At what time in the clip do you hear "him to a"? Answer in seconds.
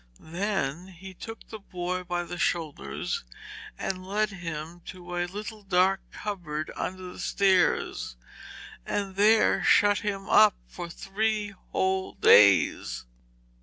4.31-5.27